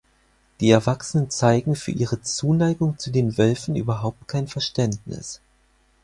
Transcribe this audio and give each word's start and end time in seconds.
Die 0.61 0.71
Erwachsenen 0.71 1.29
zeigen 1.29 1.75
für 1.75 1.91
ihre 1.91 2.19
Zuneigung 2.23 2.97
zu 2.97 3.11
den 3.11 3.37
Wölfen 3.37 3.75
überhaupt 3.75 4.27
kein 4.27 4.47
Verständnis. 4.47 5.41